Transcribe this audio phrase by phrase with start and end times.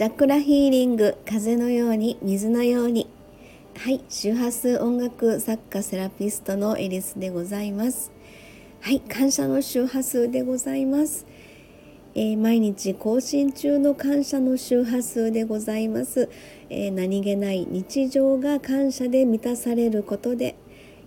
[0.00, 3.06] チャクラヒーリング風のように水のように。
[3.76, 8.10] はい周波数音楽作家セラピストのエリスでございます。
[8.80, 11.26] はい感謝の周波数でございます、
[12.14, 16.30] えー、毎日更新中の感謝の周波数でございます、
[16.70, 20.56] えー、何気ない日常が感謝で満たされることで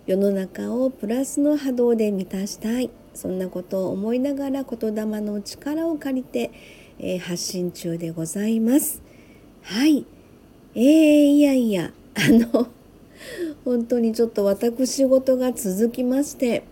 [0.06, 2.90] 世の中をプラスの波動で満たしたい。
[3.12, 6.50] そんなことを思いながら言霊の力を借りて
[6.98, 9.02] えー、発信中でございます。
[9.62, 10.06] はい。
[10.74, 12.68] えー、いやいや、 あの、
[13.64, 16.64] 本当にちょっと私事が続きまして、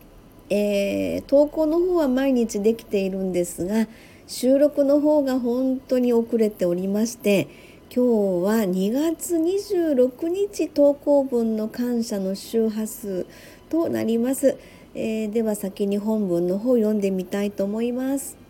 [0.50, 3.88] えー、投稿の方は毎日できているんですが、
[4.26, 7.48] 収録の方が本当に遅れておりまして、
[7.94, 13.26] 今日は2月26日投稿分の感謝の周波数
[13.68, 14.56] となります。
[14.94, 18.41] えー、では先に本文の方読んでみたいと思います。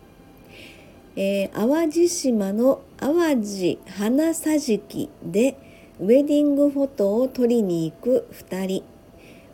[1.15, 5.57] えー、淡路島の淡路花桟敷で
[5.99, 8.83] ウェディングフォトを撮りに行く2人。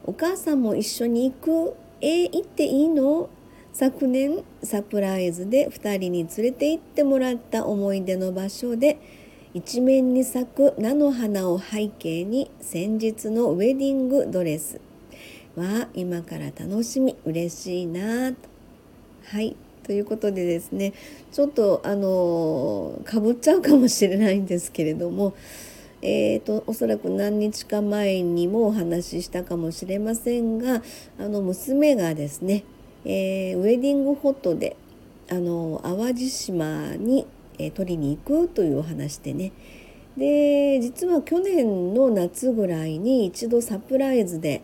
[0.05, 1.75] お母さんも一緒に行く。
[2.01, 3.29] えー、行っていいの？
[3.73, 8.99] 昨年サプライズで2人に連れて行ってもらった思い出の場所で
[9.53, 14.81] 一面に咲く菜の花を背景に先日のウェディングドレス
[15.55, 17.15] は今から楽しみ。
[17.25, 18.31] 嬉しいな。
[18.31, 18.37] と
[19.25, 19.55] はい。
[19.89, 20.93] ということでですね
[21.31, 25.33] ちょっとあのかぶっちゃうかもしれないんですけれども
[26.03, 30.83] えーと、おそらく何日か前にもお話ししたかもしれませんが
[31.19, 32.63] あの娘がですね、
[33.03, 34.77] えー、ウェディングフォトで
[35.27, 37.25] あの淡路島に、
[37.57, 39.51] えー、取りに行くというお話でね。
[40.15, 44.61] で実は去年の夏ぐらいに一度サプライズで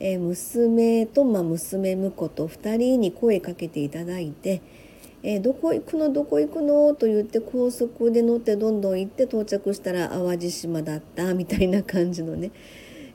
[0.00, 4.60] え、娘と、まあ、娘婿と2人に声かけていただいて
[5.22, 12.50] 「え、どこ行くのどこ行くの?」と言って高速で乗ってどんどん行って到着したら淡路島だったみたいな感じのね、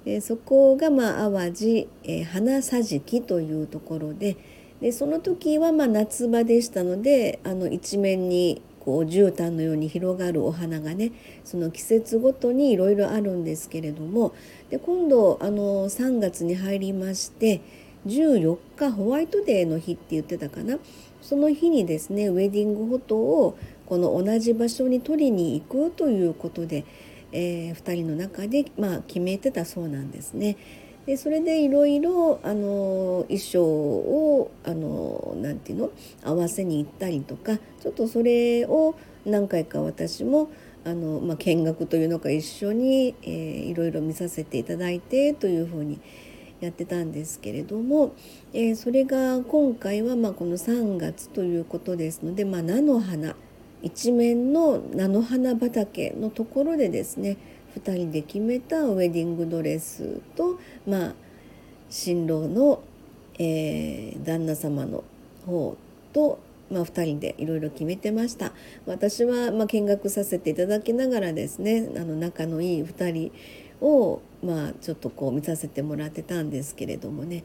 [0.06, 4.38] え、そこが、まあ、淡路、え花桟敷というところで
[4.82, 11.12] でその時は、ま、夏場でしたのであの一面にこう絨毯のように広がるお花がね
[11.46, 14.34] その季節ごとにいろいろあるんですけれども
[14.70, 17.62] で今度あの3月に入りまして
[18.08, 20.80] 14日ホワイトデーの日って言ってたかな
[21.22, 26.86] その日にですねウェディングフォトをこの同じ場所に取りに行くということで、
[27.32, 30.58] えー、2人の中で、まあ、決めてたそうなんですね。
[31.06, 35.92] でそれでいろいろあの衣装をあのなんていうの
[36.24, 38.96] 合わせに行ったりとかちょっとそれを
[39.26, 40.52] 何回か私も
[40.86, 43.30] あの、まあ、見学というのか一緒に、えー、
[43.66, 46.00] いろいろ見させていただいてというふうに
[46.60, 48.14] やってたんですけれども、
[48.54, 53.36] えー、それが今回はまあこの3月ということですので、まあ、菜の花
[53.82, 57.38] 一面の菜の花畑のところでですね
[57.76, 61.14] 2人で決めたウェディングドレスと、まあ、
[61.90, 62.82] 新郎の、
[63.38, 65.04] えー、旦那様の
[65.46, 65.78] 方
[66.14, 66.40] と、
[66.70, 68.54] まあ、2人でいろいろ決めてました。
[68.86, 73.32] 私は、まあ、見学させていただきながらですねあの仲のいい2人
[73.82, 77.44] を、まあ、ちょっとこう見させてもらってたんですけれどもね。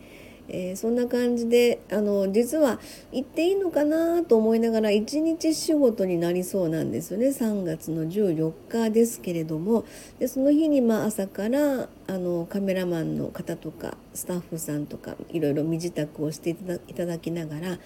[0.48, 2.78] えー、そんな感じであの実は
[3.12, 9.84] 行っていいのかなと思いながら一日仕事になりそうなんですよね3月の14日ですけれども
[10.18, 17.78] でその日にまあ朝からあのカメラマンの方とかスタッフさんとかいろいろ身支度をしていただきながら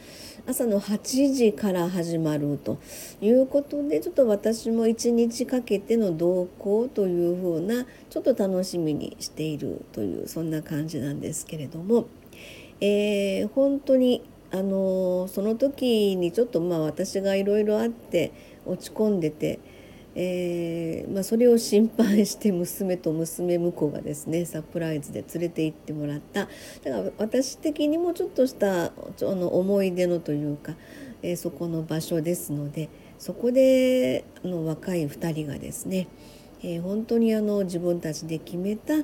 [0.47, 2.79] 朝の8時から始まると
[3.21, 12.07] いうことでちょっと私も1日かけての同行というふうなちょっと楽しみにしているというそんな感じなんですけれども。
[12.81, 18.33] えー、本当にあのその時にちょっとまあ私がいろいろあって
[18.67, 19.61] 落ち込んでて、
[20.15, 26.47] えーまあ、それを心配して娘と娘婿がですねサプライズで連れて行ってもらった。
[26.47, 26.51] だか
[26.91, 30.75] ら私的にもちょっとしたあの思い出のというか、
[31.23, 32.89] えー、そこの場所ですので
[33.19, 36.09] そこであの若い2人がですね、
[36.63, 38.95] え、本当にあの自分たちで決めた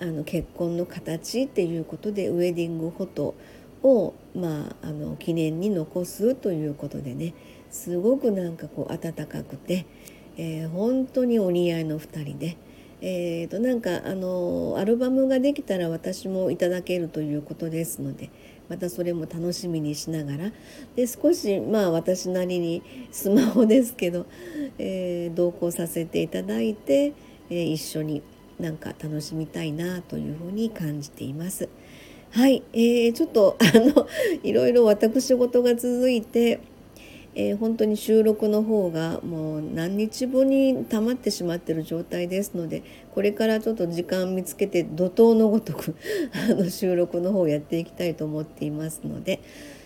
[0.00, 3.34] あの結婚の形っていうことでウェディングフォト
[3.82, 7.34] を、まあ、あの記念に残すということでね
[7.70, 9.86] すごくなんかこう温かくて、
[10.36, 12.56] えー、本当にお似合いの2人で。
[13.06, 18.30] えー、となんかあのアルバムができたら私もいただけるということですので
[18.70, 20.52] またそれも楽しみにしながら
[20.96, 22.82] で少しまあ私なりに
[23.12, 24.24] スマホですけど、
[24.78, 27.12] えー、同行させていただいて、
[27.50, 28.22] えー、一緒に
[28.58, 31.68] なんか楽しみたいなというふうに感じています。
[32.30, 34.06] はい、えー、ちょっと あの
[34.42, 36.60] いろいろ私事が続いて、
[37.34, 42.82] えー、本当に収録の方がもう何日後に溜まってしまってる状態ですので
[43.14, 45.94] これからちょっと時間見つけて怒涛のごとく
[46.50, 49.40] あの収録の方をやっていきたいと思っていますので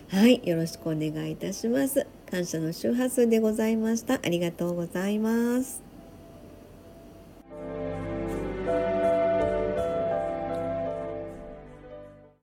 [0.08, 0.40] はい。
[0.44, 2.06] よろしくお願いいたします。
[2.30, 4.14] 感謝の周波数でございました。
[4.14, 5.87] ありがとうございます。